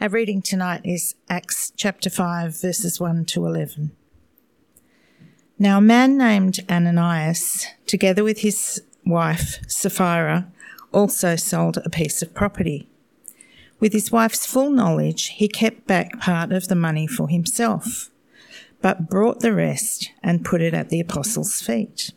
[0.00, 3.90] Our reading tonight is Acts chapter 5, verses 1 to 11.
[5.58, 10.50] Now, a man named Ananias, together with his wife Sapphira,
[10.90, 12.88] also sold a piece of property.
[13.78, 18.08] With his wife's full knowledge, he kept back part of the money for himself,
[18.80, 22.12] but brought the rest and put it at the apostles' feet.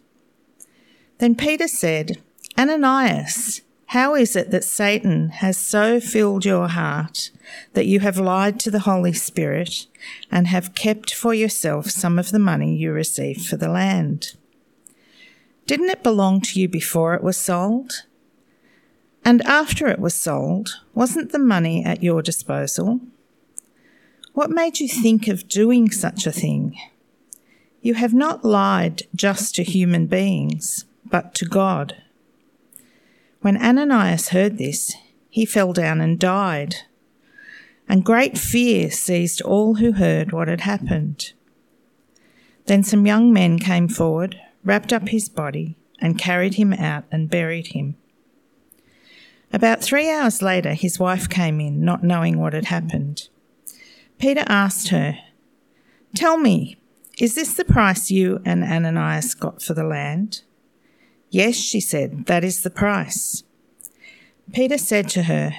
[1.17, 2.21] Then Peter said,
[2.57, 7.29] Ananias, how is it that Satan has so filled your heart
[7.73, 9.87] that you have lied to the Holy Spirit
[10.31, 14.35] and have kept for yourself some of the money you received for the land?
[15.67, 18.05] Didn't it belong to you before it was sold?
[19.23, 22.99] And after it was sold, wasn't the money at your disposal?
[24.33, 26.77] What made you think of doing such a thing?
[27.81, 32.02] You have not lied just to human beings, but to God.
[33.43, 34.95] When Ananias heard this,
[35.29, 36.77] he fell down and died.
[37.89, 41.33] And great fear seized all who heard what had happened.
[42.67, 47.29] Then some young men came forward, wrapped up his body, and carried him out and
[47.29, 47.97] buried him.
[49.51, 53.27] About three hours later, his wife came in, not knowing what had happened.
[54.19, 55.17] Peter asked her,
[56.15, 56.77] Tell me,
[57.17, 60.43] is this the price you and Ananias got for the land?
[61.33, 63.41] Yes, she said, that is the price.
[64.53, 65.55] Peter said to her,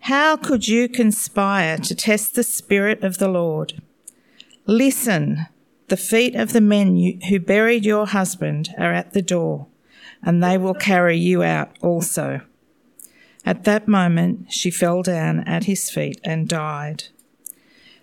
[0.00, 3.80] How could you conspire to test the Spirit of the Lord?
[4.66, 5.46] Listen,
[5.86, 9.68] the feet of the men you, who buried your husband are at the door,
[10.20, 12.40] and they will carry you out also.
[13.46, 17.04] At that moment, she fell down at his feet and died.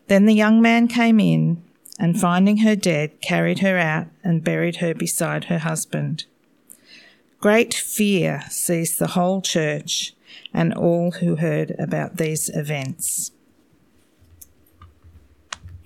[0.07, 1.61] Then the young man came in,
[1.99, 6.23] and finding her dead, carried her out and buried her beside her husband.
[7.41, 10.13] Great fear seized the whole church
[10.53, 13.31] and all who heard about these events.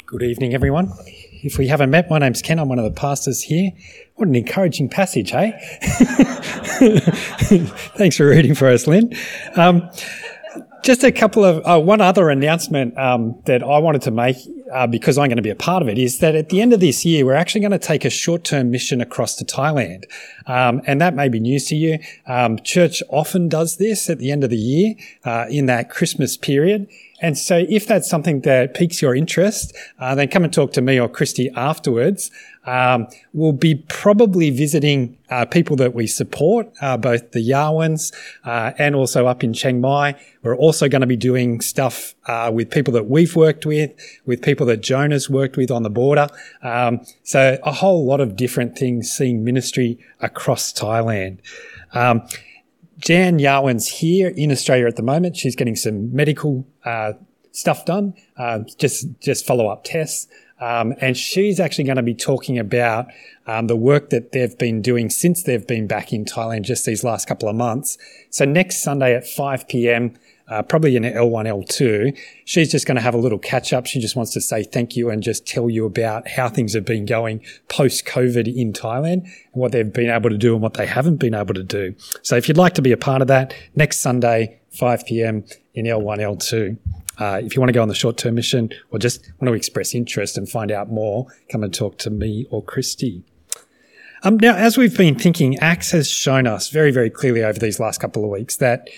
[0.05, 0.91] Good evening, everyone.
[1.05, 2.59] If we haven't met, my name's Ken.
[2.59, 3.71] I'm one of the pastors here.
[4.15, 5.57] What an encouraging passage, hey?
[7.95, 9.13] Thanks for reading for us, Lynn.
[9.55, 9.89] Um,
[10.83, 14.35] just a couple of uh, one other announcement um, that I wanted to make
[14.75, 16.73] uh, because I'm going to be a part of it is that at the end
[16.73, 20.03] of this year we're actually going to take a short-term mission across to Thailand,
[20.47, 21.97] um, and that may be news to you.
[22.27, 26.35] Um, church often does this at the end of the year uh, in that Christmas
[26.35, 26.89] period.
[27.21, 30.81] And so if that's something that piques your interest, uh, then come and talk to
[30.81, 32.29] me or Christy afterwards.
[32.65, 38.71] Um, we'll be probably visiting uh, people that we support, uh, both the Yawans uh,
[38.77, 40.19] and also up in Chiang Mai.
[40.41, 43.91] We're also going to be doing stuff uh, with people that we've worked with,
[44.25, 46.27] with people that Jonah's worked with on the border.
[46.63, 51.39] Um, so a whole lot of different things seeing ministry across Thailand.
[51.93, 52.27] Um,
[52.97, 55.37] Jan Yarwin's here in Australia at the moment.
[55.37, 57.13] She's getting some medical uh,
[57.51, 60.27] stuff done, uh, just just follow up tests,
[60.59, 63.07] um, and she's actually going to be talking about
[63.45, 67.03] um, the work that they've been doing since they've been back in Thailand just these
[67.03, 67.97] last couple of months.
[68.29, 70.15] So next Sunday at 5 p.m
[70.47, 72.17] uh, probably in L1, L2.
[72.45, 73.85] She's just going to have a little catch up.
[73.85, 76.85] She just wants to say thank you and just tell you about how things have
[76.85, 80.75] been going post COVID in Thailand and what they've been able to do and what
[80.75, 81.95] they haven't been able to do.
[82.21, 85.45] So if you'd like to be a part of that, next Sunday, 5 p.m.
[85.73, 86.77] in L1, L2.
[87.17, 89.53] Uh, if you want to go on the short term mission or just want to
[89.53, 93.23] express interest and find out more, come and talk to me or Christy.
[94.23, 97.79] Um, now, as we've been thinking, Acts has shown us very, very clearly over these
[97.79, 98.89] last couple of weeks that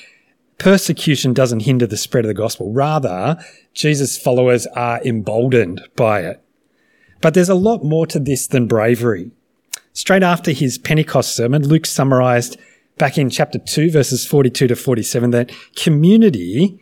[0.58, 2.72] persecution doesn't hinder the spread of the gospel.
[2.72, 3.38] Rather,
[3.74, 6.42] Jesus' followers are emboldened by it.
[7.22, 9.32] But there's a lot more to this than bravery.
[9.94, 12.58] Straight after his Pentecost sermon, Luke summarized
[12.98, 16.80] back in chapter 2, verses 42 to 47, that community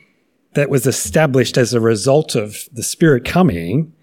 [0.55, 3.93] that was established as a result of the Spirit coming,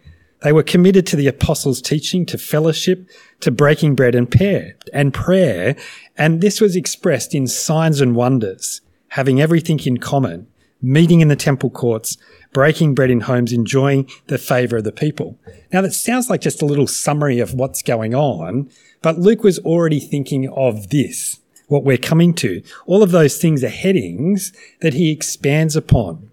[0.42, 3.08] they were committed to the apostles' teaching, to fellowship,
[3.40, 5.76] to breaking bread and prayer, and prayer,
[6.16, 10.46] and this was expressed in signs and wonders having everything in common,
[10.80, 12.16] meeting in the temple courts,
[12.52, 15.38] breaking bread in homes, enjoying the favor of the people.
[15.70, 18.70] Now that sounds like just a little summary of what's going on,
[19.02, 22.62] but Luke was already thinking of this, what we're coming to.
[22.86, 26.30] All of those things are headings that he expands upon.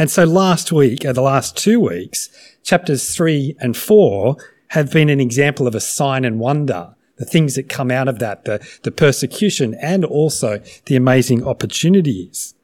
[0.00, 2.30] And so last week, or the last two weeks,
[2.62, 4.36] chapters three and four
[4.68, 8.18] have been an example of a sign and wonder the things that come out of
[8.18, 12.54] that, the, the persecution and also the amazing opportunities.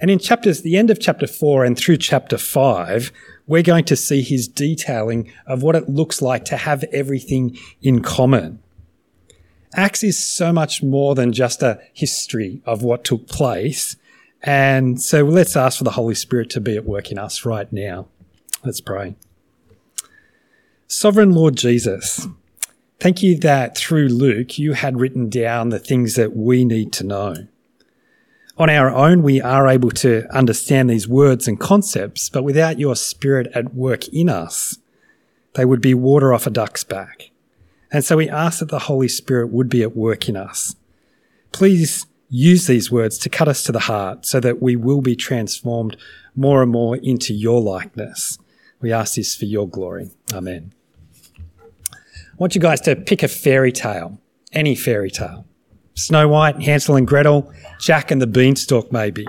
[0.00, 3.12] And in chapters, the end of chapter four and through chapter five,
[3.46, 8.02] we're going to see his detailing of what it looks like to have everything in
[8.02, 8.58] common.
[9.76, 13.94] Acts is so much more than just a history of what took place
[14.42, 17.72] And so let's ask for the Holy Spirit to be at work in us right
[17.72, 18.08] now.
[18.64, 19.14] Let's pray.
[20.88, 22.26] Sovereign Lord Jesus,
[23.00, 27.04] thank you that through Luke you had written down the things that we need to
[27.04, 27.46] know.
[28.58, 32.94] On our own, we are able to understand these words and concepts, but without your
[32.94, 34.78] spirit at work in us,
[35.54, 37.30] they would be water off a duck's back.
[37.90, 40.76] And so we ask that the Holy Spirit would be at work in us.
[41.52, 45.14] Please use these words to cut us to the heart so that we will be
[45.14, 45.98] transformed
[46.34, 48.38] more and more into your likeness.
[48.80, 50.10] We ask this for your glory.
[50.32, 50.72] Amen.
[51.92, 54.18] I want you guys to pick a fairy tale,
[54.50, 55.44] any fairy tale.
[55.92, 59.26] Snow White, Hansel and Gretel, Jack and the Beanstalk, maybe.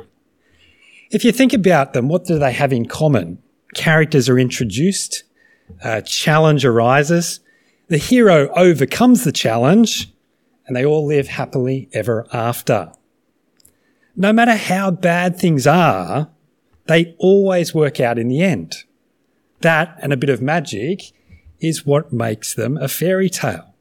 [1.12, 3.44] If you think about them, what do they have in common?
[3.76, 5.26] Characters are introduced,
[5.84, 7.42] a challenge arises,
[7.90, 10.13] the hero overcomes the challenge,
[10.66, 12.94] and they all live happily ever after.
[14.16, 16.30] No matter how bad things are,
[16.86, 18.84] they always work out in the end.
[19.62, 21.14] That and a bit of magic
[21.60, 23.74] is what makes them a fairy tale.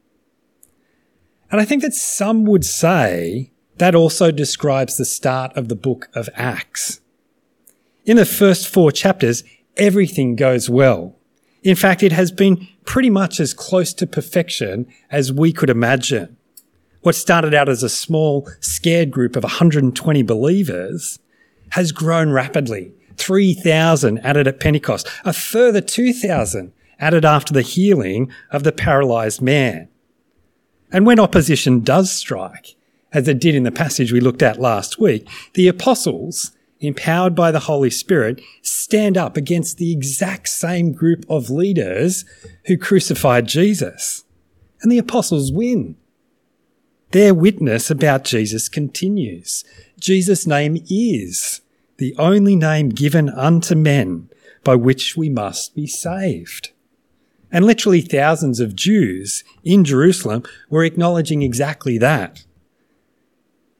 [1.51, 6.09] And I think that some would say that also describes the start of the book
[6.15, 7.01] of Acts.
[8.05, 9.43] In the first four chapters,
[9.77, 11.15] everything goes well.
[11.61, 16.37] In fact, it has been pretty much as close to perfection as we could imagine.
[17.03, 21.19] What started out as a small, scared group of 120 believers
[21.71, 22.93] has grown rapidly.
[23.17, 29.89] 3,000 added at Pentecost, a further 2,000 added after the healing of the paralyzed man.
[30.93, 32.75] And when opposition does strike,
[33.11, 37.51] as it did in the passage we looked at last week, the apostles, empowered by
[37.51, 42.23] the Holy Spirit, stand up against the exact same group of leaders
[42.65, 44.23] who crucified Jesus.
[44.81, 45.97] And the apostles win.
[47.13, 49.63] Their witness about Jesus continues.
[49.99, 51.61] Jesus' name is
[51.97, 54.29] the only name given unto men
[54.63, 56.71] by which we must be saved.
[57.51, 62.45] And literally thousands of Jews in Jerusalem were acknowledging exactly that.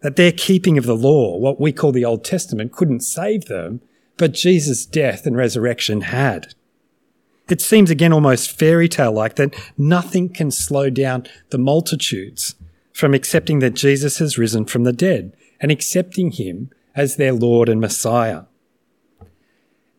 [0.01, 3.81] That their keeping of the law, what we call the Old Testament, couldn't save them,
[4.15, 6.53] but Jesus' death and resurrection had.
[7.50, 12.53] It seems again almost fairy tale like that nothing can slow down the multitudes
[12.94, 17.68] from accepting that Jesus has risen from the dead and accepting him as their Lord
[17.68, 18.44] and Messiah.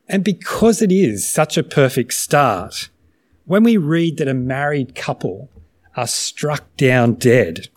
[0.08, 2.88] And because it is such a perfect start,
[3.46, 5.50] when we read that a married couple
[5.96, 7.68] are struck down dead,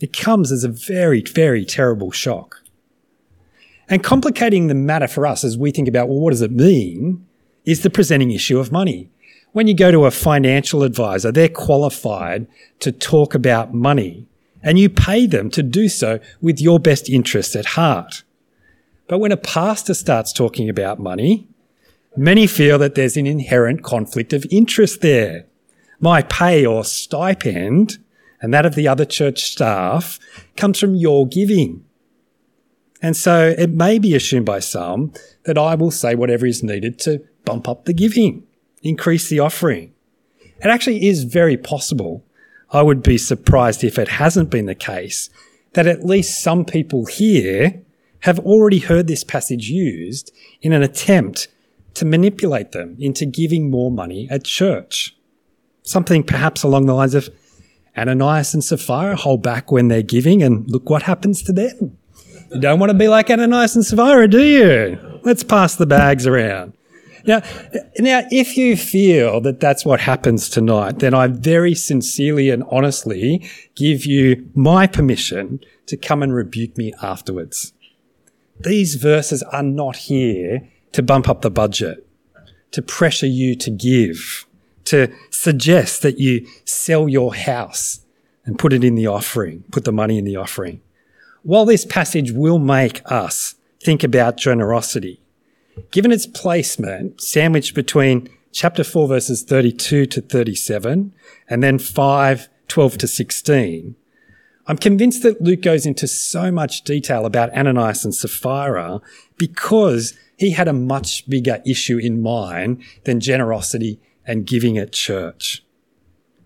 [0.00, 2.62] it comes as a very, very terrible shock.
[3.88, 7.26] And complicating the matter for us as we think about, well, what does it mean,
[7.64, 9.10] is the presenting issue of money.
[9.52, 12.46] When you go to a financial advisor, they're qualified
[12.80, 14.26] to talk about money
[14.62, 18.22] and you pay them to do so with your best interests at heart.
[19.08, 21.48] But when a pastor starts talking about money,
[22.16, 25.46] Many feel that there's an inherent conflict of interest there.
[25.98, 27.98] My pay or stipend
[28.40, 30.18] and that of the other church staff
[30.56, 31.84] comes from your giving.
[33.00, 35.12] And so it may be assumed by some
[35.44, 38.46] that I will say whatever is needed to bump up the giving,
[38.82, 39.92] increase the offering.
[40.40, 42.24] It actually is very possible.
[42.70, 45.28] I would be surprised if it hasn't been the case
[45.74, 47.82] that at least some people here
[48.20, 51.48] have already heard this passage used in an attempt
[51.94, 55.16] to manipulate them into giving more money at church.
[55.82, 57.28] Something perhaps along the lines of
[57.96, 61.98] Ananias and Sapphira hold back when they're giving and look what happens to them.
[62.50, 65.20] You don't want to be like Ananias and Sapphira, do you?
[65.22, 66.74] Let's pass the bags around.
[67.26, 67.42] Now,
[67.98, 73.48] now, if you feel that that's what happens tonight, then I very sincerely and honestly
[73.74, 77.72] give you my permission to come and rebuke me afterwards.
[78.60, 82.06] These verses are not here to bump up the budget,
[82.72, 84.46] to pressure you to give,
[84.84, 88.04] to suggest that you sell your house
[88.44, 90.80] and put it in the offering, put the money in the offering.
[91.42, 95.21] While this passage will make us think about generosity,
[95.90, 101.14] given its placement sandwiched between chapter 4 verses 32 to 37
[101.48, 103.96] and then 5, 12 to 16,
[104.66, 109.00] I'm convinced that Luke goes into so much detail about Ananias and Sapphira
[109.36, 115.64] because he had a much bigger issue in mind than generosity and giving at church.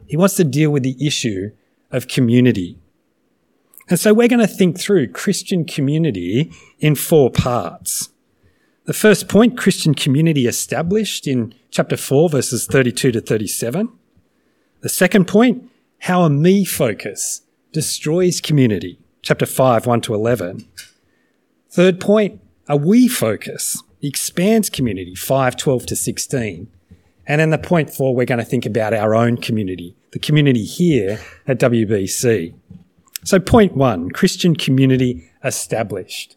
[0.06, 1.50] He wants to deal with the issue
[1.90, 2.78] of community.
[3.88, 8.10] And so we're going to think through Christian community in four parts.
[8.86, 13.88] The first point, Christian community established in chapter 4, verses 32 to 37.
[14.80, 15.68] The second point,
[16.02, 20.68] how a me focus destroys community, chapter 5, 1 to 11.
[21.68, 26.68] Third point, a we focus expands community 5, 12 to 16.
[27.26, 30.64] And then the point four, we're going to think about our own community, the community
[30.64, 32.54] here at WBC.
[33.24, 36.35] So point one, Christian community established.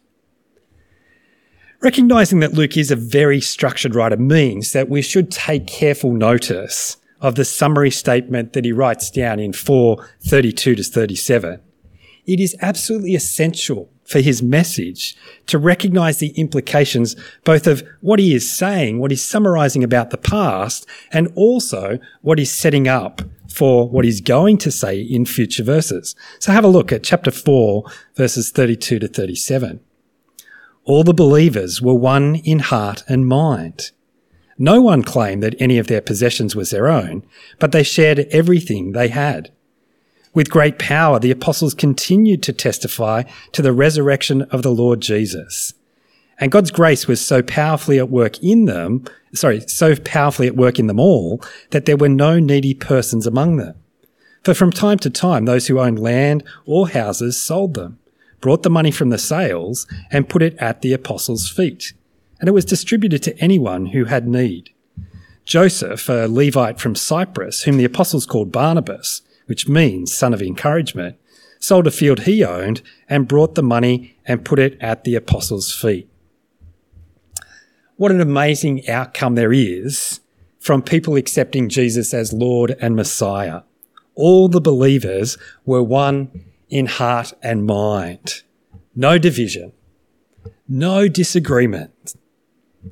[1.82, 6.98] Recognizing that Luke is a very structured writer means that we should take careful notice
[7.22, 11.58] of the summary statement that he writes down in 432 to 37.
[12.26, 18.34] It is absolutely essential for his message to recognize the implications both of what he
[18.34, 23.88] is saying, what he's summarizing about the past, and also what he's setting up for
[23.88, 26.14] what he's going to say in future verses.
[26.40, 27.84] So have a look at chapter 4,
[28.16, 29.80] verses 32 to 37.
[30.90, 33.92] All the believers were one in heart and mind.
[34.58, 37.22] No one claimed that any of their possessions was their own,
[37.60, 39.52] but they shared everything they had.
[40.34, 45.74] With great power, the apostles continued to testify to the resurrection of the Lord Jesus.
[46.40, 50.80] And God's grace was so powerfully at work in them, sorry, so powerfully at work
[50.80, 53.76] in them all, that there were no needy persons among them.
[54.42, 58.00] For from time to time, those who owned land or houses sold them,
[58.40, 61.92] brought the money from the sales, and put it at the apostles' feet
[62.40, 64.70] and it was distributed to anyone who had need.
[65.44, 71.16] Joseph, a Levite from Cyprus, whom the apostles called Barnabas, which means son of encouragement,
[71.58, 75.74] sold a field he owned and brought the money and put it at the apostles'
[75.74, 76.08] feet.
[77.96, 80.20] What an amazing outcome there is
[80.58, 83.62] from people accepting Jesus as Lord and Messiah.
[84.14, 88.42] All the believers were one in heart and mind.
[88.94, 89.72] No division,
[90.68, 92.14] no disagreement,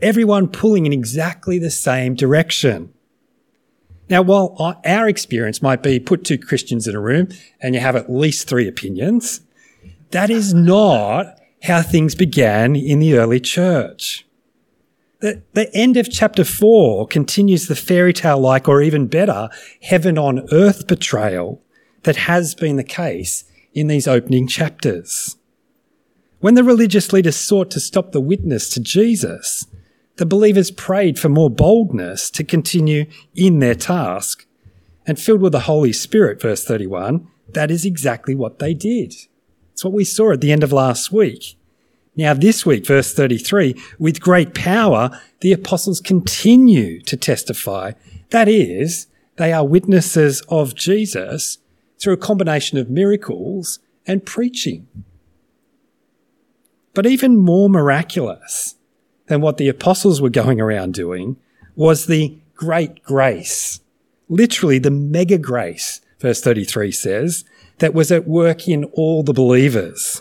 [0.02, 2.92] everyone pulling in exactly the same direction.
[4.10, 7.28] Now, while our experience might be put two Christians in a room
[7.60, 9.42] and you have at least three opinions,
[10.10, 14.26] that is not how things began in the early church.
[15.20, 19.50] The, the end of chapter four continues the fairy tale like, or even better,
[19.82, 21.60] heaven on earth portrayal
[22.04, 23.44] that has been the case
[23.78, 25.36] in these opening chapters.
[26.40, 29.66] When the religious leaders sought to stop the witness to Jesus,
[30.16, 34.46] the believers prayed for more boldness to continue in their task.
[35.06, 39.14] And filled with the Holy Spirit, verse 31, that is exactly what they did.
[39.72, 41.56] It's what we saw at the end of last week.
[42.14, 47.92] Now, this week, verse 33, with great power, the apostles continue to testify.
[48.30, 49.06] That is,
[49.36, 51.58] they are witnesses of Jesus
[51.98, 54.86] through a combination of miracles and preaching.
[56.94, 58.76] But even more miraculous
[59.26, 61.36] than what the apostles were going around doing
[61.76, 63.80] was the great grace,
[64.28, 67.44] literally the mega grace, verse 33 says,
[67.78, 70.20] that was at work in all the believers.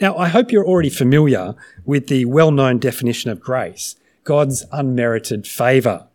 [0.00, 5.46] Now, I hope you're already familiar with the well known definition of grace God's unmerited
[5.46, 6.06] favour.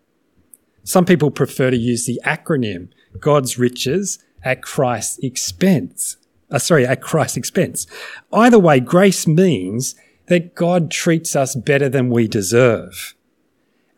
[0.84, 6.18] Some people prefer to use the acronym God's riches at Christ's expense.
[6.50, 7.88] Uh, sorry, at Christ's expense.
[8.32, 9.96] Either way, grace means
[10.28, 13.16] that God treats us better than we deserve.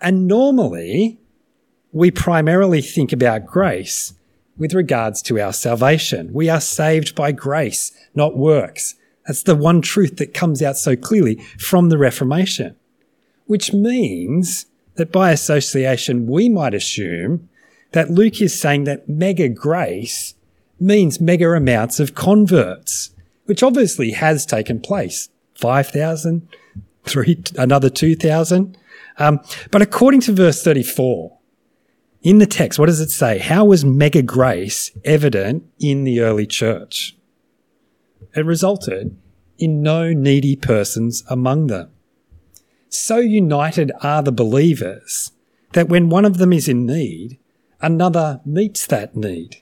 [0.01, 1.19] And normally,
[1.91, 4.13] we primarily think about grace
[4.57, 6.33] with regards to our salvation.
[6.33, 8.95] We are saved by grace, not works.
[9.25, 12.75] That's the one truth that comes out so clearly from the Reformation,
[13.45, 14.65] which means
[14.95, 17.49] that by association, we might assume
[17.91, 20.35] that Luke is saying that mega grace
[20.79, 23.11] means mega amounts of converts,
[23.45, 26.47] which obviously has taken place 5,000,
[27.03, 28.77] three, another 2,000.
[29.17, 29.39] Um,
[29.71, 31.37] but according to verse 34,
[32.21, 33.39] in the text, what does it say?
[33.39, 37.15] How was mega grace evident in the early church?
[38.35, 39.17] It resulted
[39.57, 41.91] in no needy persons among them.
[42.89, 45.31] So united are the believers
[45.73, 47.37] that when one of them is in need,
[47.81, 49.57] another meets that need.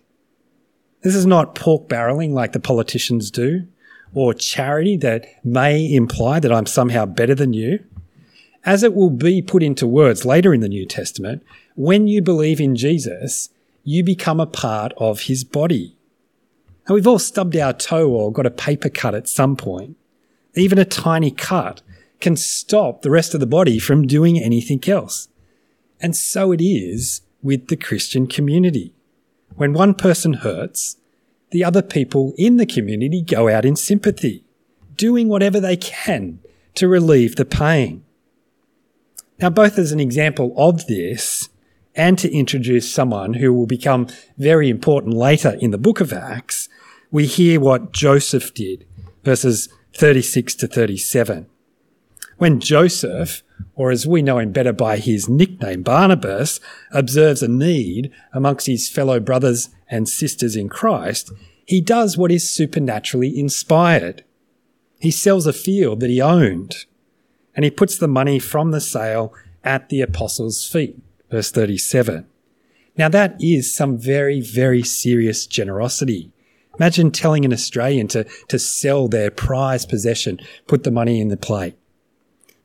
[1.02, 3.68] This is not pork barreling like the politicians do
[4.14, 7.84] or charity that may imply that I'm somehow better than you.
[8.66, 11.44] As it will be put into words later in the New Testament,
[11.76, 13.50] when you believe in Jesus,
[13.84, 15.96] you become a part of his body.
[16.86, 19.96] And we've all stubbed our toe or got a paper cut at some point.
[20.56, 21.82] Even a tiny cut
[22.20, 25.28] can stop the rest of the body from doing anything else.
[26.02, 28.94] And so it is with the Christian community.
[29.56, 30.98] When one person hurts,
[31.52, 34.44] the other people in the community go out in sympathy,
[34.96, 36.40] doing whatever they can
[36.76, 38.04] to relieve the pain.
[39.40, 41.50] Now, both as an example of this
[41.96, 46.70] and to introduce someone who will become very important later in the book of Acts,
[47.12, 48.86] we hear what Joseph did,
[49.24, 51.48] verses 36 to 37.
[52.38, 53.42] When Joseph,
[53.76, 56.60] or as we know him better by his nickname Barnabas,
[56.92, 61.32] observes a need amongst his fellow brothers and sisters in Christ,
[61.66, 64.24] he does what is supernaturally inspired.
[65.00, 66.86] He sells a field that he owned
[67.56, 69.34] and he puts the money from the sale
[69.64, 70.98] at the apostles' feet.
[71.30, 72.26] Verse 37.
[72.98, 76.32] Now that is some very, very serious generosity.
[76.80, 81.38] Imagine telling an Australian to, to sell their prized possession, put the money in the
[81.38, 81.76] plate.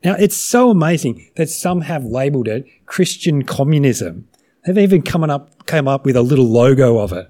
[0.03, 4.27] Now it's so amazing that some have labeled it Christian communism.
[4.65, 7.29] They've even come up, come up with a little logo of it.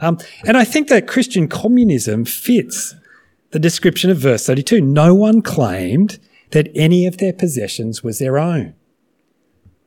[0.00, 2.94] Um, and I think that Christian communism fits
[3.50, 4.80] the description of verse 32.
[4.80, 6.18] No one claimed
[6.50, 8.74] that any of their possessions was their own.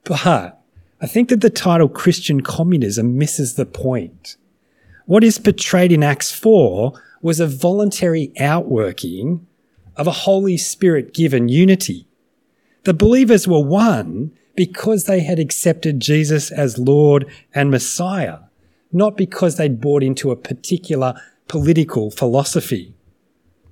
[0.04, 4.38] But I think that the title Christian communism misses the point.
[5.06, 9.48] What is portrayed in Acts 4 was a voluntary outworking
[9.96, 12.08] of a Holy Spirit given unity.
[12.90, 18.40] The believers were one because they had accepted Jesus as Lord and Messiah
[18.92, 21.14] not because they'd bought into a particular
[21.48, 22.96] political philosophy.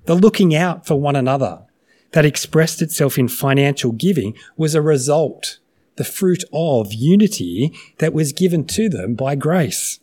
[0.04, 1.64] The looking out for one another
[2.12, 5.58] that expressed itself in financial giving was a result,
[5.96, 9.98] the fruit of unity that was given to them by grace.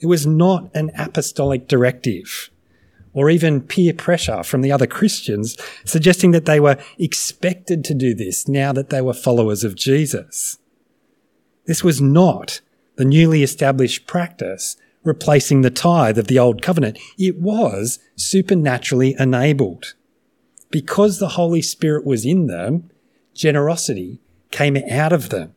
[0.00, 2.48] It was not an apostolic directive
[3.14, 8.14] or even peer pressure from the other Christians suggesting that they were expected to do
[8.14, 10.58] this now that they were followers of Jesus.
[11.66, 12.60] This was not
[12.96, 16.98] the newly established practice replacing the tithe of the old covenant.
[17.18, 19.94] It was supernaturally enabled.
[20.70, 22.90] Because the Holy Spirit was in them,
[23.34, 25.54] generosity came out of them.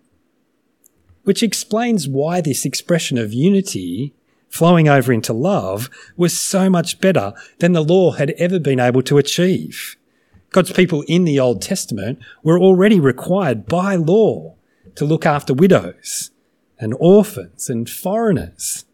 [1.24, 4.14] Which explains why this expression of unity
[4.56, 9.02] flowing over into love was so much better than the law had ever been able
[9.02, 9.98] to achieve.
[10.52, 14.56] God's people in the Old Testament were already required by law
[14.96, 16.32] to look after widows
[16.80, 18.86] and orphans and foreigners.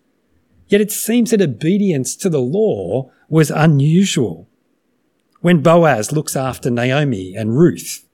[0.68, 4.48] Yet it seems that obedience to the law was unusual.
[5.42, 8.08] When Boaz looks after Naomi and Ruth,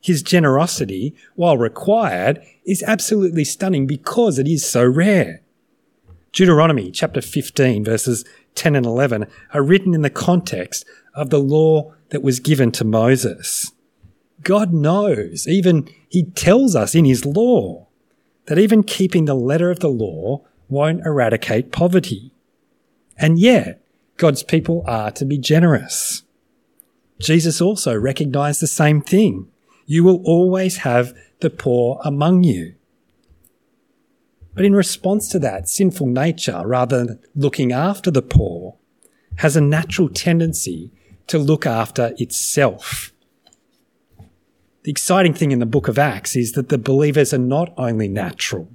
[0.00, 5.42] his generosity, while required, is absolutely stunning because it is so rare.
[6.32, 11.94] Deuteronomy chapter 15 verses 10 and 11 are written in the context of the law
[12.10, 13.72] that was given to Moses.
[14.42, 17.86] God knows, even he tells us in his law
[18.46, 22.32] that even keeping the letter of the law won't eradicate poverty.
[23.16, 23.80] And yet,
[24.16, 26.22] God's people are to be generous.
[27.18, 29.48] Jesus also recognized the same thing.
[29.86, 32.74] You will always have the poor among you.
[34.58, 38.74] But in response to that, sinful nature, rather than looking after the poor,
[39.36, 40.90] has a natural tendency
[41.28, 43.12] to look after itself.
[44.82, 48.08] The exciting thing in the book of Acts is that the believers are not only
[48.08, 48.68] natural,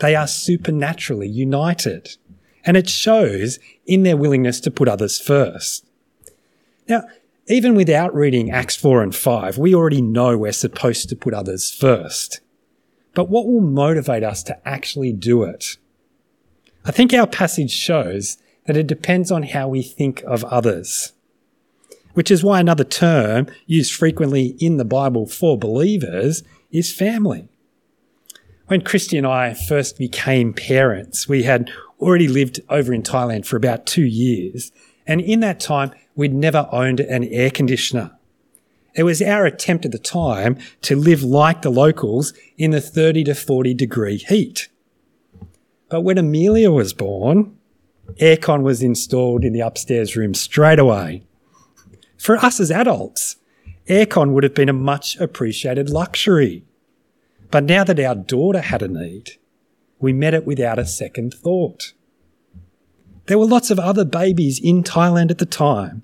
[0.00, 2.18] they are supernaturally united.
[2.66, 5.86] And it shows in their willingness to put others first.
[6.90, 7.04] Now,
[7.48, 11.70] even without reading Acts 4 and 5, we already know we're supposed to put others
[11.70, 12.42] first.
[13.16, 15.76] But what will motivate us to actually do it?
[16.84, 21.12] I think our passage shows that it depends on how we think of others
[22.16, 27.46] which is why another term used frequently in the Bible for believers is family.
[28.68, 33.58] When Christy and I first became parents, we had already lived over in Thailand for
[33.58, 34.72] about two years.
[35.06, 38.15] And in that time, we'd never owned an air conditioner.
[38.96, 43.24] It was our attempt at the time to live like the locals in the 30
[43.24, 44.68] to 40 degree heat.
[45.90, 47.56] But when Amelia was born,
[48.18, 51.24] aircon was installed in the upstairs room straight away.
[52.16, 53.36] For us as adults,
[53.86, 56.64] aircon would have been a much appreciated luxury.
[57.50, 59.32] But now that our daughter had a need,
[60.00, 61.92] we met it without a second thought.
[63.26, 66.02] There were lots of other babies in Thailand at the time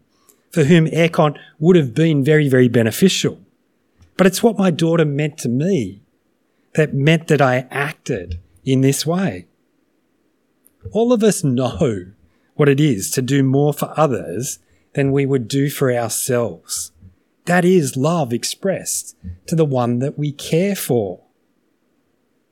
[0.52, 3.40] for whom aircon would have been very, very beneficial.
[4.16, 6.02] But it's what my daughter meant to me
[6.74, 9.46] that meant that I acted in this way.
[10.92, 12.06] All of us know
[12.54, 14.58] what it is to do more for others
[14.94, 16.92] than we would do for ourselves.
[17.46, 21.20] That is love expressed to the one that we care for.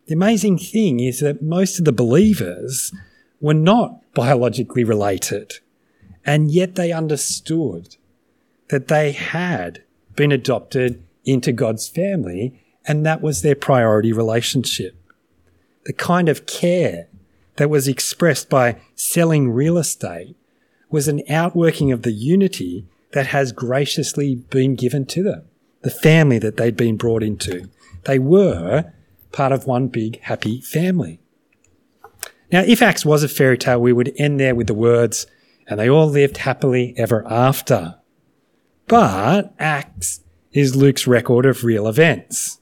[0.06, 2.92] The amazing thing is that most of the believers
[3.40, 5.60] were not biologically related,
[6.30, 7.96] and yet they understood
[8.68, 9.82] that they had
[10.14, 14.94] been adopted into God's family, and that was their priority relationship.
[15.86, 17.08] The kind of care
[17.56, 20.36] that was expressed by selling real estate
[20.88, 25.42] was an outworking of the unity that has graciously been given to them
[25.82, 27.68] the family that they'd been brought into.
[28.04, 28.92] They were
[29.32, 31.18] part of one big happy family.
[32.52, 35.26] Now, if Acts was a fairy tale, we would end there with the words,
[35.70, 37.94] and they all lived happily ever after.
[38.88, 40.20] But Acts
[40.52, 42.58] is Luke's record of real events.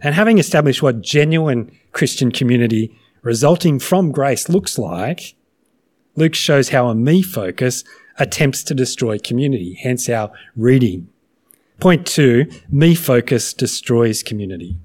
[0.00, 5.36] And having established what genuine Christian community resulting from grace looks like,
[6.16, 7.84] Luke shows how a me focus
[8.18, 11.08] attempts to destroy community, hence our reading.
[11.78, 14.78] Point two, me focus destroys community.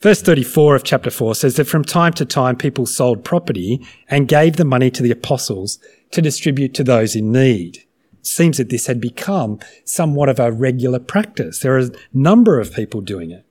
[0.00, 4.28] Verse 34 of chapter 4 says that from time to time people sold property and
[4.28, 5.78] gave the money to the apostles
[6.12, 7.84] to distribute to those in need.
[8.22, 11.60] Seems that this had become somewhat of a regular practice.
[11.60, 13.44] There are a number of people doing it.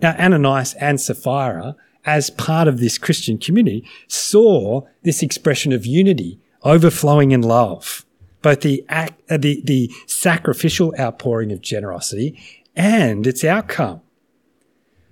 [0.00, 6.38] Now, Ananias and Sapphira, as part of this Christian community, saw this expression of unity
[6.62, 8.06] overflowing in love,
[8.40, 12.38] both the, act, uh, the, the sacrificial outpouring of generosity
[12.76, 14.00] and its outcome.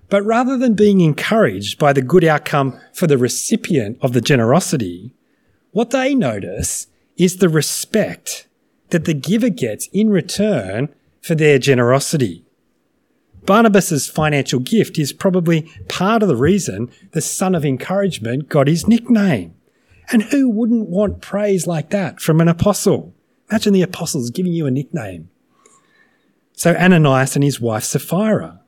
[0.08, 5.12] But rather than being encouraged by the good outcome for the recipient of the generosity,
[5.72, 8.46] what they notice is the respect
[8.90, 12.44] that the giver gets in return for their generosity.
[13.44, 18.88] Barnabas's financial gift is probably part of the reason the son of encouragement got his
[18.88, 19.54] nickname.
[20.10, 23.14] And who wouldn't want praise like that from an apostle?
[23.50, 25.30] Imagine the apostles giving you a nickname.
[26.52, 28.60] So Ananias and his wife Sapphira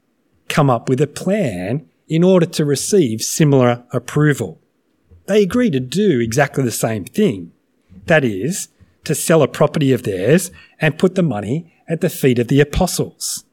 [0.49, 4.61] come up with a plan in order to receive similar approval.
[5.27, 7.53] They agree to do exactly the same thing.
[8.07, 8.69] That is,
[9.05, 12.61] to sell a property of theirs and put the money at the feet of the
[12.61, 13.45] apostles.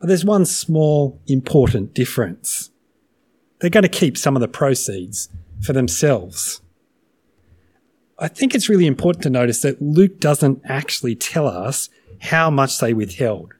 [0.00, 2.70] But there's one small important difference.
[3.60, 5.28] They're going to keep some of the proceeds
[5.60, 6.60] for themselves.
[8.18, 11.88] I think it's really important to notice that Luke doesn't actually tell us
[12.20, 13.54] how much they withheld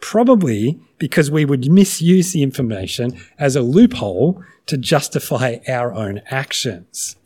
[0.00, 7.16] probably because we would misuse the information as a loophole to justify our own actions.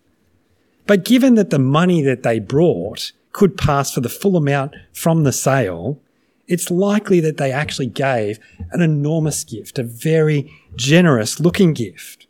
[0.87, 5.25] But given that the money that they brought could pass for the full amount from
[5.25, 6.01] the sale,
[6.47, 8.39] it's likely that they actually gave
[8.73, 12.27] an enormous gift, a very generous looking gift.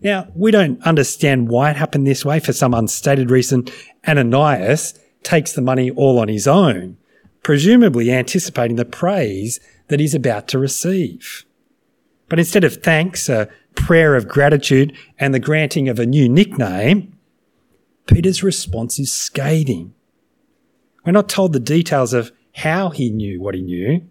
[0.00, 3.68] Now, we don't understand why it happened this way for some unstated reason.
[4.08, 6.96] Ananias takes the money all on his own
[7.42, 11.44] presumably anticipating the praise that he's about to receive.
[12.28, 17.16] But instead of thanks, a prayer of gratitude, and the granting of a new nickname,
[18.06, 19.94] Peter's response is scathing.
[21.04, 24.02] We're not told the details of how he knew what he knew,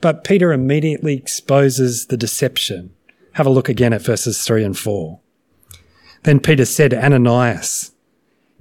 [0.00, 2.94] but Peter immediately exposes the deception.
[3.32, 5.20] Have a look again at verses 3 and 4.
[6.22, 7.92] Then Peter said to Ananias,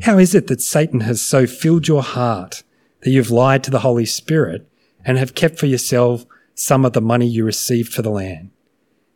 [0.01, 2.63] How is it that Satan has so filled your heart
[3.03, 4.67] that you've lied to the Holy Spirit
[5.05, 8.49] and have kept for yourself some of the money you received for the land.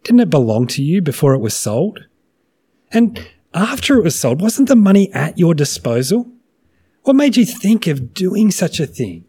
[0.04, 2.06] Didn't it belong to you before it was sold?
[2.92, 6.30] And after it was sold, wasn't the money at your disposal?
[7.04, 9.26] What made you think of doing such a thing?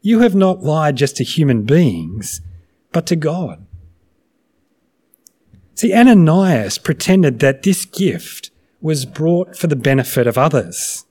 [0.00, 2.40] You have not lied just to human beings,
[2.92, 3.66] but to God.
[5.74, 11.03] See, Ananias pretended that this gift was brought for the benefit of others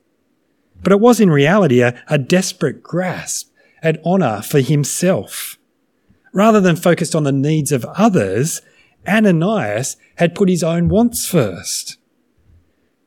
[0.84, 3.50] but it was in reality a, a desperate grasp
[3.82, 5.58] at honour for himself.
[6.34, 8.62] Rather than focused on the needs of others,
[9.08, 11.98] Ananias had put his own wants first.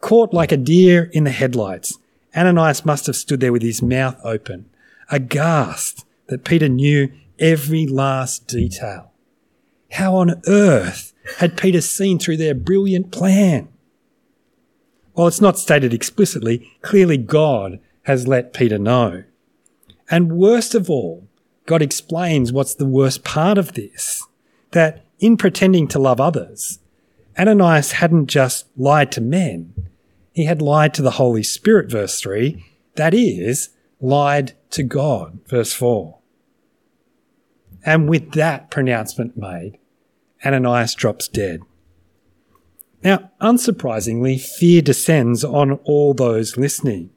[0.00, 1.98] Caught like a deer in the headlights,
[2.36, 4.68] Ananias must have stood there with his mouth open,
[5.10, 9.12] aghast that Peter knew every last detail.
[9.92, 13.68] How on earth had Peter seen through their brilliant plan?
[15.16, 19.24] While it's not stated explicitly, clearly God has let Peter know.
[20.10, 21.26] And worst of all,
[21.64, 24.22] God explains what's the worst part of this
[24.72, 26.80] that in pretending to love others,
[27.38, 29.72] Ananias hadn't just lied to men,
[30.34, 32.62] he had lied to the Holy Spirit, verse 3,
[32.96, 33.70] that is,
[34.02, 36.18] lied to God, verse 4.
[37.86, 39.78] And with that pronouncement made,
[40.44, 41.62] Ananias drops dead.
[43.02, 47.10] Now, unsurprisingly, fear descends on all those listening.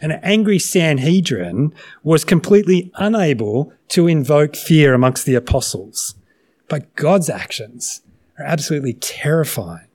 [0.00, 6.14] An angry Sanhedrin was completely unable to invoke fear amongst the apostles.
[6.68, 8.02] But God's actions
[8.38, 9.86] are absolutely terrifying.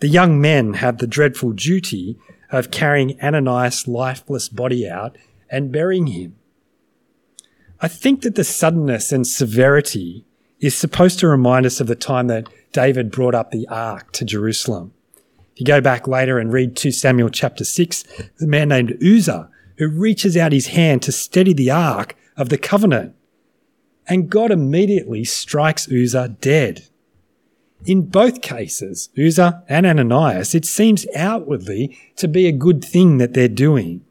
[0.00, 2.18] The young men have the dreadful duty
[2.50, 5.16] of carrying Ananias' lifeless body out
[5.48, 6.36] and burying him.
[7.80, 10.24] I think that the suddenness and severity
[10.60, 14.24] is supposed to remind us of the time that David brought up the ark to
[14.26, 14.92] Jerusalem.
[15.54, 19.02] If you go back later and read 2 Samuel chapter 6, there's a man named
[19.02, 23.14] Uzzah who reaches out his hand to steady the ark of the covenant.
[24.06, 26.84] and God immediately strikes Uzzah dead.
[27.86, 33.32] In both cases, Uzzah and Ananias, it seems outwardly to be a good thing that
[33.32, 34.04] they're doing.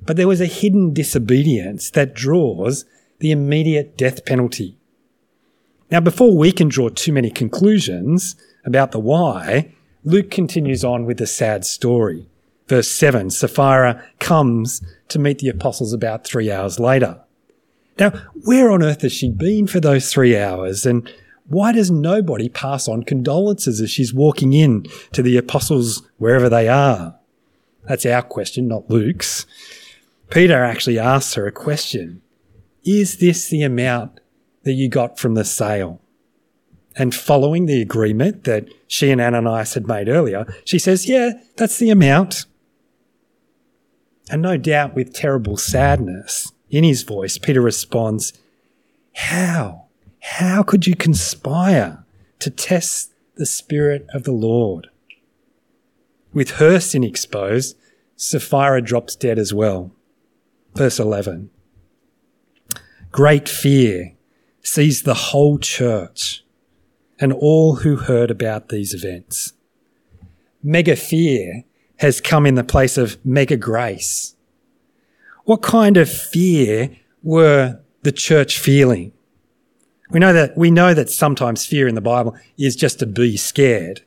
[0.00, 2.86] But there was a hidden disobedience that draws
[3.20, 4.78] the immediate death penalty.
[5.92, 9.74] Now, before we can draw too many conclusions about the why,
[10.04, 12.26] Luke continues on with the sad story.
[12.66, 17.20] Verse 7 Sapphira comes to meet the apostles about three hours later.
[17.98, 18.10] Now,
[18.44, 20.86] where on earth has she been for those three hours?
[20.86, 21.12] And
[21.46, 26.68] why does nobody pass on condolences as she's walking in to the apostles wherever they
[26.68, 27.16] are?
[27.86, 29.44] That's our question, not Luke's.
[30.30, 32.22] Peter actually asks her a question
[32.82, 34.21] Is this the amount
[34.64, 36.00] that you got from the sale?
[36.96, 41.78] And following the agreement that she and Ananias had made earlier, she says, Yeah, that's
[41.78, 42.44] the amount.
[44.30, 48.32] And no doubt with terrible sadness in his voice, Peter responds,
[49.14, 49.86] How?
[50.20, 52.04] How could you conspire
[52.38, 54.88] to test the Spirit of the Lord?
[56.32, 57.76] With her sin exposed,
[58.16, 59.90] Sapphira drops dead as well.
[60.74, 61.50] Verse 11.
[63.10, 64.12] Great fear
[64.62, 66.44] seized the whole church
[67.18, 69.52] and all who heard about these events.
[70.62, 71.64] Mega fear
[71.96, 74.34] has come in the place of mega grace.
[75.44, 79.12] What kind of fear were the church feeling?
[80.10, 83.36] We know that, we know that sometimes fear in the Bible is just to be
[83.36, 84.02] scared.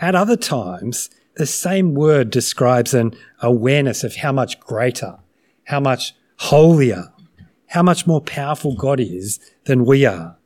[0.00, 5.18] At other times, the same word describes an awareness of how much greater,
[5.64, 7.12] how much holier,
[7.70, 10.36] how much more powerful God is than we are.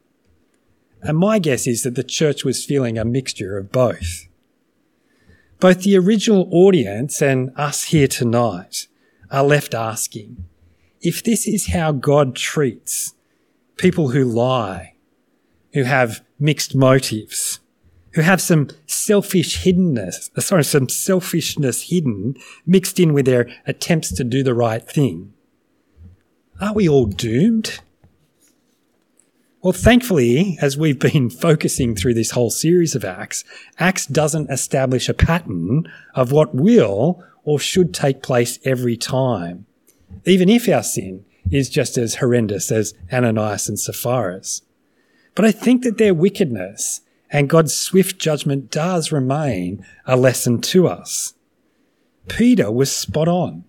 [1.02, 4.26] And my guess is that the church was feeling a mixture of both.
[5.60, 8.88] Both the original audience and us here tonight
[9.30, 10.44] are left asking
[11.00, 13.14] if this is how God treats
[13.76, 14.94] people who lie,
[15.74, 17.60] who have mixed motives,
[18.12, 24.24] who have some selfish hiddenness, sorry, some selfishness hidden mixed in with their attempts to
[24.24, 25.33] do the right thing.
[26.60, 27.80] Are we all doomed?
[29.60, 33.44] Well, thankfully, as we've been focusing through this whole series of Acts,
[33.78, 39.66] Acts doesn't establish a pattern of what will or should take place every time,
[40.24, 44.62] even if our sin is just as horrendous as Ananias and Sapphira's.
[45.34, 50.86] But I think that their wickedness and God's swift judgment does remain a lesson to
[50.86, 51.34] us.
[52.28, 53.64] Peter was spot on.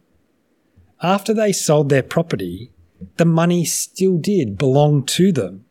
[1.01, 2.71] After they sold their property,
[3.17, 5.65] the money still did belong to them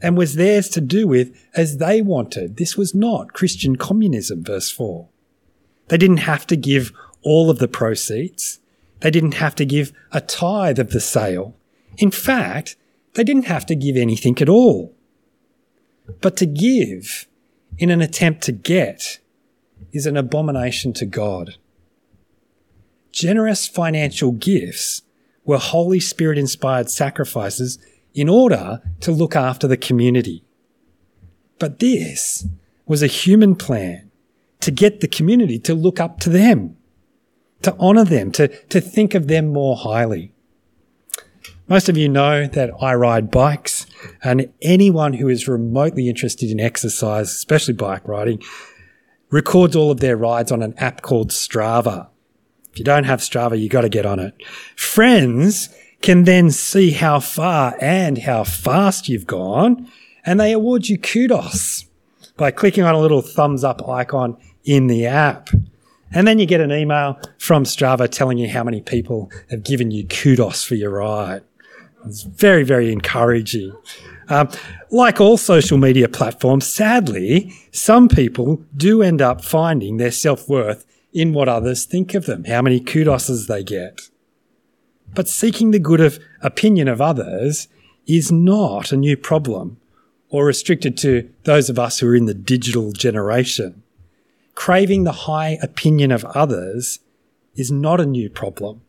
[0.00, 2.56] and was theirs to do with as they wanted.
[2.56, 5.08] This was not Christian communism, verse 4.
[5.88, 8.60] They didn't have to give all of the proceeds.
[9.00, 11.56] They didn't have to give a tithe of the sale.
[11.96, 12.76] In fact,
[13.14, 14.94] they didn't have to give anything at all.
[16.20, 17.26] But to give
[17.78, 19.18] in an attempt to get
[19.92, 21.56] is an abomination to God.
[23.12, 25.02] Generous financial gifts
[25.48, 27.78] were Holy Spirit inspired sacrifices
[28.14, 30.44] in order to look after the community.
[31.58, 32.46] But this
[32.86, 34.12] was a human plan
[34.60, 36.76] to get the community to look up to them
[37.62, 40.32] to honor them, to, to think of them more highly.
[41.66, 43.86] Most of you know that I ride bikes,
[44.22, 48.42] and anyone who is remotely interested in exercise, especially bike riding,
[49.30, 52.08] records all of their rides on an app called Strava.
[52.72, 54.34] If you don't have Strava, you got to get on it.
[54.76, 55.68] Friends
[56.00, 59.90] can then see how far and how fast you've gone,
[60.24, 61.86] and they award you kudos
[62.36, 65.50] by clicking on a little thumbs up icon in the app.
[66.12, 69.90] And then you get an email from Strava telling you how many people have given
[69.90, 71.42] you kudos for your ride.
[72.06, 73.76] It's very, very encouraging.
[74.28, 74.48] Um,
[74.90, 80.86] like all social media platforms, sadly, some people do end up finding their self worth
[81.18, 84.02] in what others think of them, how many kudoses they get.
[85.14, 87.68] But seeking the good of opinion of others
[88.06, 89.78] is not a new problem
[90.28, 93.82] or restricted to those of us who are in the digital generation
[94.58, 96.98] craving the high opinion of others
[97.54, 98.80] is not a new problem.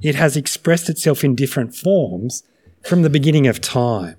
[0.00, 2.42] It has expressed itself in different forms
[2.82, 4.16] from the beginning of time.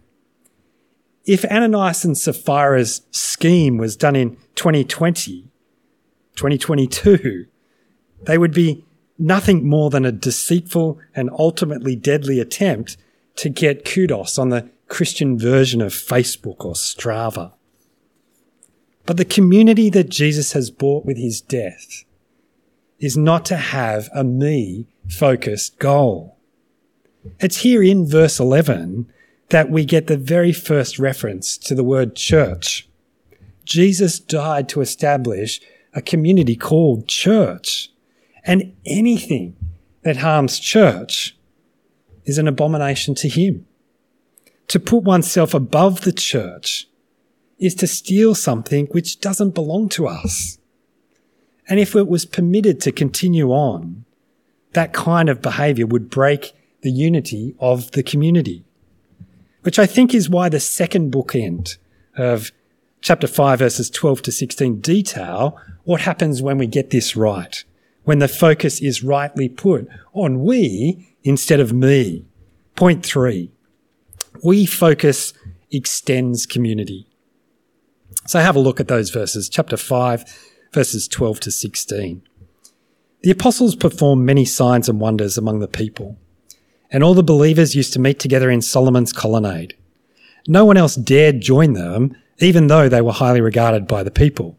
[1.25, 5.48] If Ananias and Sapphira's scheme was done in 2020,
[6.35, 7.45] 2022,
[8.23, 8.85] they would be
[9.17, 12.97] nothing more than a deceitful and ultimately deadly attempt
[13.35, 17.53] to get kudos on the Christian version of Facebook or Strava.
[19.05, 22.03] But the community that Jesus has bought with his death
[22.99, 26.37] is not to have a me focused goal.
[27.39, 29.11] It's here in verse 11
[29.49, 32.87] that we get the very first reference to the word church.
[33.65, 35.59] Jesus died to establish
[35.93, 37.89] a community called church.
[38.43, 39.55] And anything
[40.03, 41.37] that harms church
[42.25, 43.65] is an abomination to him.
[44.69, 46.87] To put oneself above the church
[47.57, 50.57] is to steal something which doesn't belong to us.
[51.67, 54.05] And if it was permitted to continue on,
[54.73, 58.63] that kind of behavior would break the unity of the community
[59.61, 61.77] which I think is why the second bookend
[62.17, 62.51] of
[63.01, 67.63] chapter 5, verses 12 to 16 detail what happens when we get this right,
[68.03, 72.23] when the focus is rightly put on we instead of me.
[72.75, 73.51] Point three,
[74.43, 75.33] we focus
[75.71, 77.07] extends community.
[78.27, 80.25] So have a look at those verses, chapter 5,
[80.71, 82.21] verses 12 to 16.
[83.23, 86.19] The apostles performed many signs and wonders among the people
[86.91, 89.75] and all the believers used to meet together in Solomon's colonnade.
[90.47, 94.58] No one else dared join them, even though they were highly regarded by the people.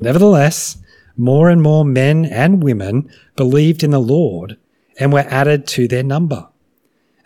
[0.00, 0.78] Nevertheless,
[1.16, 4.56] more and more men and women believed in the Lord
[4.98, 6.48] and were added to their number.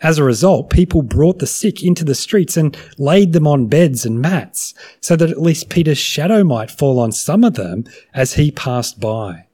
[0.01, 4.05] As a result, people brought the sick into the streets and laid them on beds
[4.05, 8.33] and mats, so that at least Peter's shadow might fall on some of them as
[8.33, 9.47] he passed by.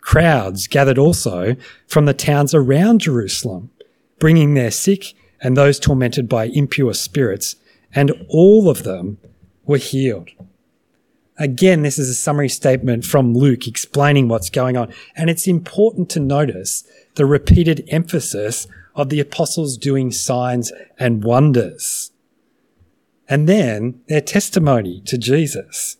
[0.00, 1.56] Crowds gathered also
[1.88, 3.70] from the towns around Jerusalem
[4.20, 7.56] bringing their sick and those tormented by impure spirits,
[7.92, 9.18] and all of them
[9.64, 10.28] were healed.
[11.40, 14.94] Again, this is a summary statement from Luke explaining what's going on.
[15.16, 16.84] And it's important to notice
[17.16, 22.12] the repeated emphasis of the apostles doing signs and wonders.
[23.28, 25.96] And then their testimony to Jesus.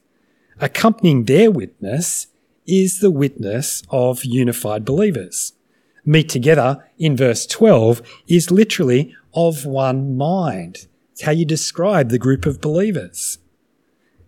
[0.61, 2.29] Accompanying their witness
[2.67, 5.55] is the witness of unified believers
[6.05, 10.87] meet together in verse 12 is literally of one mind.
[11.13, 13.39] It's how you describe the group of believers.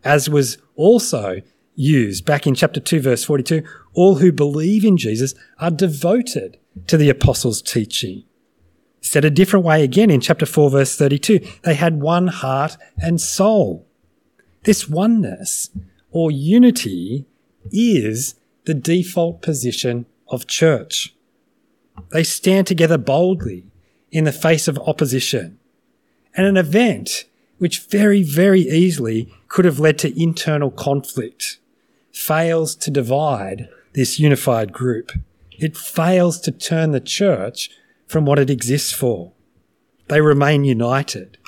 [0.05, 1.42] As was also
[1.74, 3.62] used back in chapter 2, verse 42,
[3.94, 8.24] all who believe in Jesus are devoted to the apostles' teaching.
[9.00, 13.20] Said a different way again in chapter 4, verse 32, they had one heart and
[13.20, 13.87] soul.
[14.64, 15.70] This oneness
[16.11, 17.26] or unity
[17.70, 21.14] is the default position of church.
[22.11, 23.66] They stand together boldly
[24.11, 25.58] in the face of opposition.
[26.35, 27.24] And an event
[27.62, 31.61] which very, very easily could have led to internal conflict
[32.11, 35.12] fails to divide this unified group.
[35.53, 37.70] It fails to turn the church
[38.09, 39.31] from what it exists for.
[40.09, 41.38] They remain united.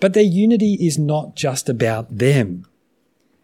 [0.00, 2.66] But their unity is not just about them.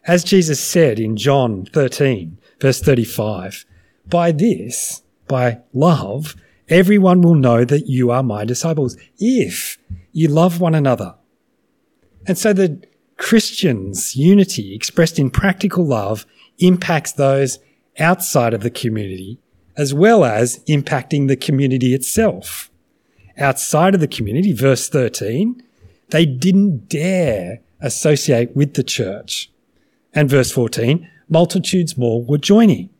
[0.04, 3.64] As Jesus said in John 13, verse 35,
[4.08, 6.34] by this by love,
[6.68, 9.78] everyone will know that you are my disciples if
[10.10, 11.14] you love one another.
[12.30, 12.80] And so the
[13.16, 16.26] Christians' unity expressed in practical love
[16.60, 17.58] impacts those
[17.98, 19.40] outside of the community
[19.76, 22.70] as well as impacting the community itself.
[23.36, 25.60] Outside of the community, verse 13,
[26.10, 29.50] they didn't dare associate with the church.
[30.14, 32.90] And verse 14, multitudes more were joining.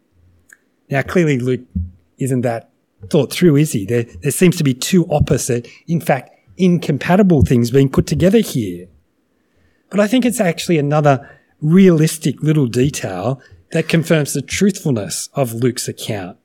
[0.91, 1.61] Now, clearly, Luke
[2.19, 2.69] isn't that
[3.11, 3.87] thought through, is he?
[3.87, 8.89] There, there seems to be two opposite, in fact, incompatible things being put together here.
[9.91, 11.29] But I think it's actually another
[11.61, 16.39] realistic little detail that confirms the truthfulness of Luke's account.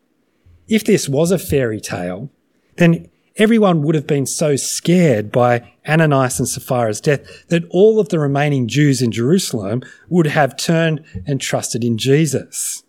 [0.67, 2.31] If this was a fairy tale,
[2.77, 8.09] then everyone would have been so scared by Ananias and Sapphira's death that all of
[8.09, 12.83] the remaining Jews in Jerusalem would have turned and trusted in Jesus.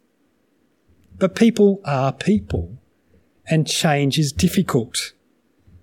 [1.19, 2.79] But people are people,
[3.47, 5.13] and change is difficult.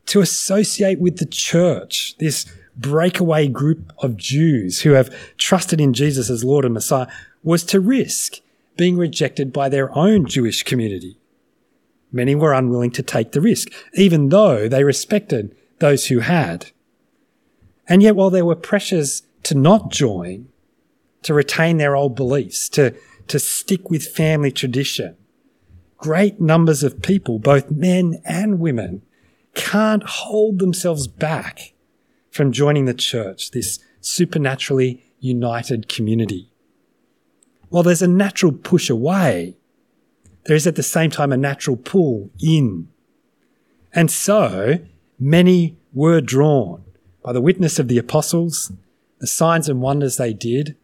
[0.07, 6.29] To associate with the church, this breakaway group of Jews who have trusted in Jesus
[6.29, 7.07] as Lord and Messiah,
[7.43, 8.39] was to risk
[8.77, 11.17] being rejected by their own Jewish community.
[12.11, 16.71] Many were unwilling to take the risk, even though they respected those who had.
[17.87, 20.47] And yet, while there were pressures to not join,
[21.23, 22.95] to retain their old beliefs, to,
[23.27, 25.15] to stick with family tradition,
[25.97, 29.01] great numbers of people, both men and women,
[29.55, 31.72] can't hold themselves back
[32.33, 36.51] from joining the church, this supernaturally united community.
[37.69, 39.55] While there's a natural push away,
[40.45, 42.89] there is at the same time a natural pull in.
[43.93, 44.79] And so
[45.19, 46.83] many were drawn
[47.23, 48.71] by the witness of the apostles,
[49.19, 50.75] the signs and wonders they did,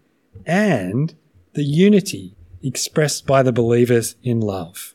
[0.45, 1.16] and
[1.54, 4.93] the unity expressed by the believers in love.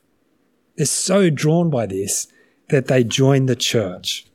[0.77, 2.29] They're so drawn by this
[2.69, 4.27] that they join the church.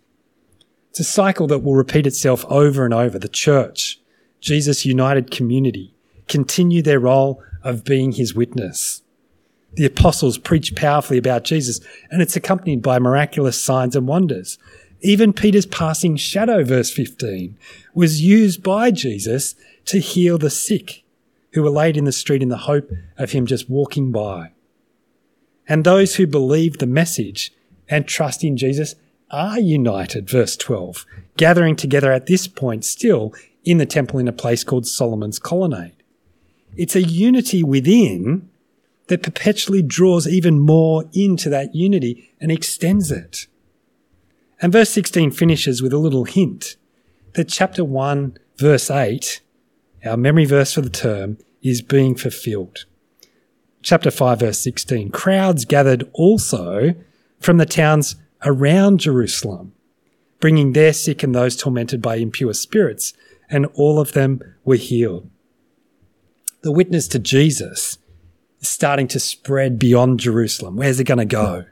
[0.90, 3.20] It's a cycle that will repeat itself over and over.
[3.20, 4.00] The church,
[4.40, 5.94] Jesus United Community,
[6.28, 9.02] continue their role of being his witness.
[9.74, 11.80] The apostles preach powerfully about Jesus,
[12.10, 14.58] and it's accompanied by miraculous signs and wonders.
[15.02, 17.58] Even Peter's passing shadow, verse 15,
[17.94, 21.04] was used by Jesus to heal the sick
[21.54, 24.52] who were laid in the street in the hope of him just walking by.
[25.68, 27.54] And those who believe the message
[27.88, 28.96] and trust in Jesus
[29.32, 31.06] are united, verse 12,
[31.38, 36.04] gathering together at this point still in the temple in a place called Solomon's Colonnade.
[36.76, 38.50] It's a unity within
[39.08, 43.48] that perpetually draws even more into that unity and extends it.
[44.62, 46.76] And verse 16 finishes with a little hint
[47.34, 49.42] that chapter 1, verse 8,
[50.06, 52.86] our memory verse for the term, is being fulfilled.
[53.82, 56.94] Chapter 5, verse 16 crowds gathered also
[57.40, 59.74] from the towns around Jerusalem,
[60.40, 63.14] bringing their sick and those tormented by impure spirits,
[63.50, 65.30] and all of them were healed.
[66.62, 67.98] The witness to Jesus
[68.60, 70.76] is starting to spread beyond Jerusalem.
[70.76, 71.66] Where's it going to go?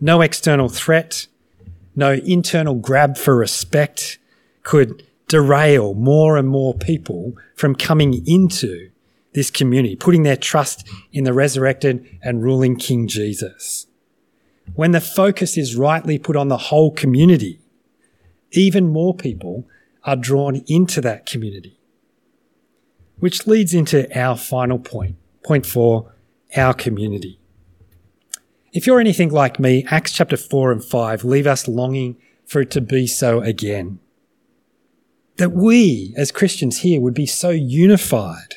[0.00, 1.26] No external threat,
[1.94, 4.18] no internal grab for respect
[4.62, 8.90] could derail more and more people from coming into
[9.32, 13.86] this community, putting their trust in the resurrected and ruling King Jesus.
[14.74, 17.60] When the focus is rightly put on the whole community,
[18.52, 19.66] even more people
[20.04, 21.78] are drawn into that community.
[23.18, 25.16] Which leads into our final point.
[25.44, 26.14] Point four,
[26.56, 27.38] our community.
[28.72, 32.16] If you're anything like me, Acts chapter 4 and 5 leave us longing
[32.46, 33.98] for it to be so again.
[35.38, 38.56] That we, as Christians here, would be so unified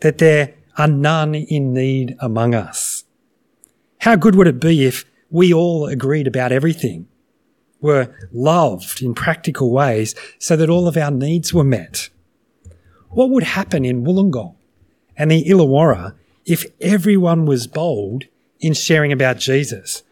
[0.00, 3.04] that there are none in need among us.
[3.98, 5.04] How good would it be if
[5.34, 7.08] we all agreed about everything,
[7.80, 12.08] were loved in practical ways so that all of our needs were met?
[13.10, 14.54] What would happen in Wollongong
[15.16, 16.14] and the Illawarra
[16.46, 18.24] if everyone was bold
[18.60, 20.02] in sharing about Jesus.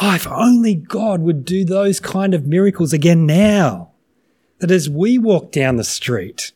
[0.00, 3.90] Oh, if only God would do those kind of miracles again now.
[4.58, 6.52] That as we walk down the street,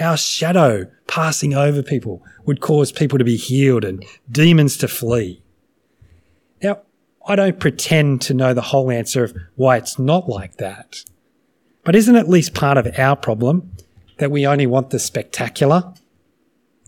[0.00, 5.42] our shadow passing over people would cause people to be healed and demons to flee.
[7.28, 11.02] I don't pretend to know the whole answer of why it's not like that.
[11.84, 13.72] But isn't at least part of our problem
[14.18, 15.92] that we only want the spectacular?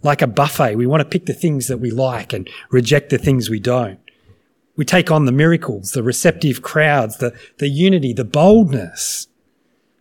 [0.02, 3.18] Like a buffet, we want to pick the things that we like and reject the
[3.18, 3.98] things we don't.
[4.76, 9.26] We take on the miracles, the receptive crowds, the, the unity, the boldness.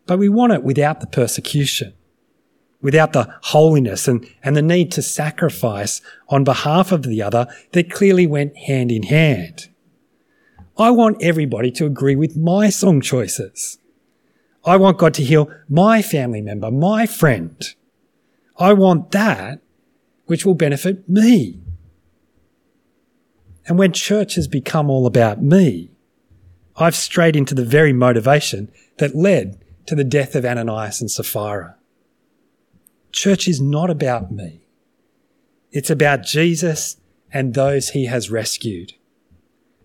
[0.05, 1.93] But we want it without the persecution,
[2.79, 7.91] without the holiness and, and the need to sacrifice on behalf of the other that
[7.91, 9.69] clearly went hand in hand.
[10.79, 13.79] I want everybody to agree with my song choices.
[14.63, 17.63] I want God to heal my family member, my friend.
[18.57, 19.61] I want that
[20.25, 21.61] which will benefit me.
[23.65, 25.91] And when church has become all about me,
[26.75, 31.75] I've strayed into the very motivation that led to the death of Ananias and Sapphira.
[33.11, 34.61] Church is not about me.
[35.71, 36.97] It's about Jesus
[37.33, 38.93] and those he has rescued.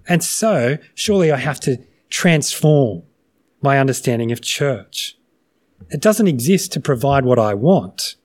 [0.08, 1.78] And so, surely I have to
[2.10, 3.02] transform
[3.60, 5.16] my understanding of church.
[5.90, 8.16] It doesn't exist to provide what I want.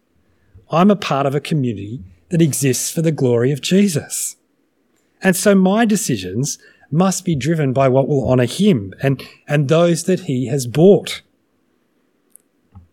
[0.70, 4.36] I'm a part of a community that exists for the glory of Jesus.
[5.22, 6.58] And so my decisions
[6.92, 11.22] must be driven by what will honor him and, and those that he has bought.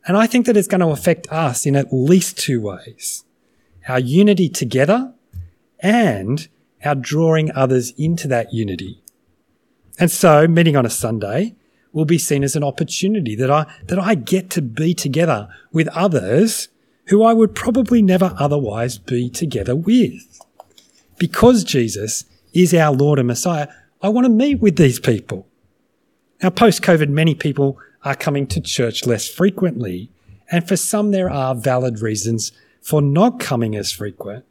[0.07, 3.24] And I think that it's going to affect us in at least two ways.
[3.89, 5.14] Our unity together
[5.80, 6.49] and
[6.85, 9.03] our drawing others into that unity.
[9.99, 11.55] And so meeting on a Sunday
[11.93, 15.89] will be seen as an opportunity that I, that I get to be together with
[15.89, 16.68] others
[17.07, 20.41] who I would probably never otherwise be together with.
[21.18, 23.68] Because Jesus is our Lord and Messiah,
[24.03, 25.47] I want to meet with these people.
[26.43, 30.11] Now, post COVID, many people are coming to church less frequently,
[30.51, 34.45] and for some, there are valid reasons for not coming as frequent.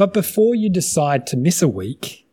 [0.00, 2.26] But before you decide to miss a week,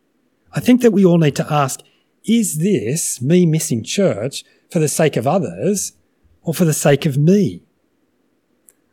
[0.54, 1.80] I think that we all need to ask
[2.24, 5.92] is this me missing church for the sake of others
[6.40, 7.60] or for the sake of me?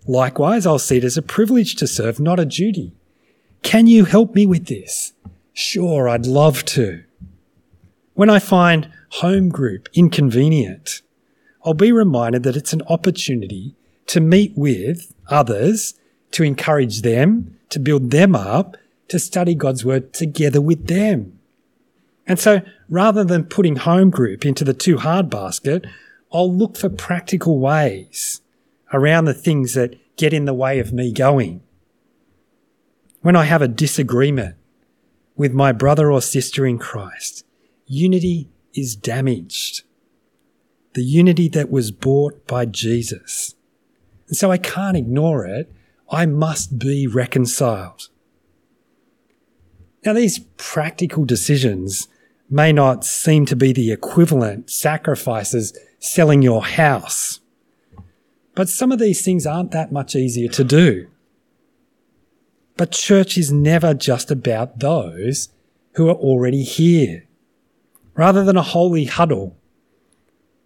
[0.06, 2.92] Likewise, I'll see it as a privilege to serve, not a duty.
[3.64, 5.14] Can you help me with this?
[5.54, 7.06] Sure, I'd love to.
[8.14, 11.02] When I find home group inconvenient,
[11.64, 13.74] I'll be reminded that it's an opportunity
[14.08, 15.94] to meet with others,
[16.32, 18.78] to encourage them, to build them up,
[19.10, 21.40] to study God's word together with them.
[22.28, 25.86] And so rather than putting home group into the too hard basket,
[26.34, 28.42] I'll look for practical ways
[28.92, 31.62] around the things that get in the way of me going.
[33.22, 34.56] When I have a disagreement
[35.36, 37.46] with my brother or sister in Christ,
[37.86, 39.84] unity is damaged.
[40.94, 43.56] The unity that was bought by Jesus.
[44.28, 45.72] And so I can't ignore it.
[46.10, 48.10] I must be reconciled.
[50.06, 52.08] Now, these practical decisions
[52.50, 57.40] may not seem to be the equivalent sacrifices selling your house.
[58.54, 61.08] But some of these things aren't that much easier to do.
[62.78, 65.50] But church is never just about those
[65.94, 67.26] who are already here.
[68.16, 69.58] Rather than a holy huddle,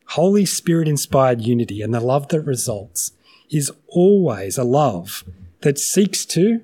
[0.10, 3.12] Holy Spirit inspired unity and the love that results
[3.50, 5.24] is always a love
[5.62, 6.62] that seeks to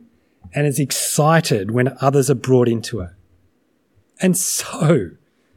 [0.53, 3.09] and is excited when others are brought into it.
[4.21, 5.11] And so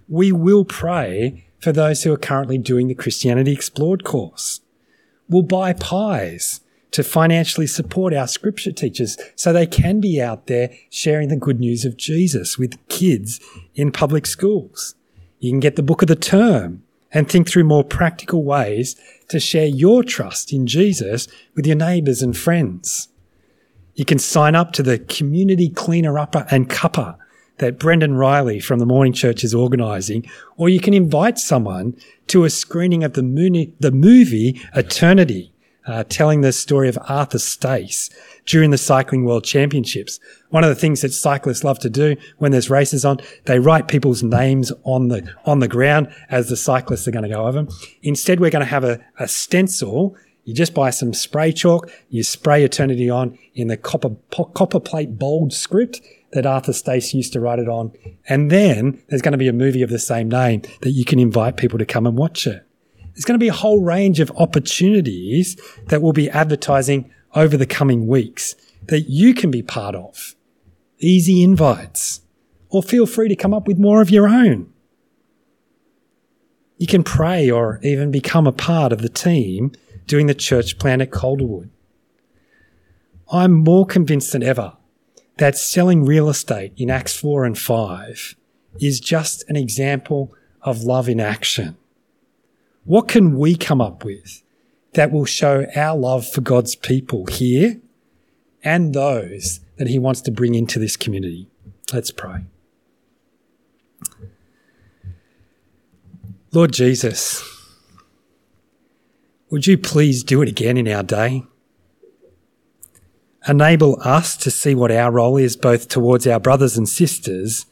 [0.09, 4.61] we will pray for those who are currently doing the Christianity Explored course.
[5.29, 6.61] We'll buy pies
[6.91, 11.61] to financially support our scripture teachers so they can be out there sharing the good
[11.61, 13.41] news of Jesus with kids
[13.75, 14.95] in public schools.
[15.39, 18.97] You can get the book of the term and think through more practical ways
[19.29, 23.09] to share your trust in Jesus with your neighbours and friends.
[23.95, 27.17] You can sign up to the community cleaner upper and cuppa
[27.59, 30.25] that Brendan Riley from the Morning Church is organising,
[30.57, 31.97] or you can invite someone
[32.29, 35.53] to a screening of the, the movie Eternity,
[35.89, 38.11] uh, telling the story of Arthur Stace
[38.47, 40.21] during the Cycling World Championships.
[40.51, 43.89] One of the things that cyclists love to do when there's races on, they write
[43.89, 47.53] people's names on the on the ground as the cyclists are going to go over
[47.65, 47.69] them.
[48.03, 52.23] Instead, we're going to have a, a stencil you just buy some spray chalk, you
[52.23, 56.01] spray eternity on in the copper, copper plate bold script
[56.33, 57.93] that Arthur Stace used to write it on.
[58.31, 61.19] And then there's going to be a movie of the same name that you can
[61.19, 62.67] invite people to come and watch it.
[63.19, 67.67] There's going to be a whole range of opportunities that we'll be advertising over the
[67.67, 68.55] coming weeks
[68.87, 70.37] that you can be part of.
[71.01, 72.21] Easy invites.
[72.69, 74.73] Or feel free to come up with more of your own.
[76.77, 79.73] You can pray or even become a part of the team
[80.07, 81.71] doing the church plan at Calderwood.
[83.33, 84.75] I'm more convinced than ever
[85.39, 88.37] that selling real estate in Acts 4 and 5
[88.81, 91.77] is just an example of love in action.
[92.89, 94.43] What can we come up with
[94.95, 97.81] that will show our love for God's people here
[98.65, 101.49] and those that He wants to bring into this community?
[101.93, 102.47] Let's pray.
[106.51, 107.45] Lord Jesus,
[109.51, 111.45] would you please do it again in our day?
[113.47, 117.65] enable us to see what our role is both towards our brothers and sisters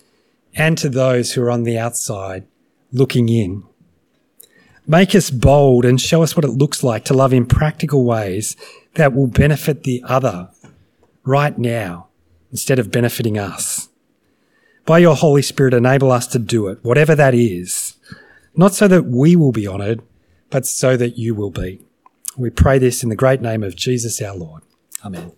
[0.55, 2.47] and to those who are on the outside
[2.93, 3.63] looking in.
[4.87, 8.57] Make us bold and show us what it looks like to love in practical ways
[8.95, 10.49] that will benefit the other
[11.25, 12.07] right now
[12.53, 13.89] instead of benefiting us.
[14.85, 17.97] By your Holy Spirit, enable us to do it, whatever that is,
[18.55, 20.03] not so that we will be honoured,
[20.51, 21.81] but so that you will be.
[22.37, 24.63] We pray this in the great name of Jesus our Lord.
[25.05, 25.33] Amen.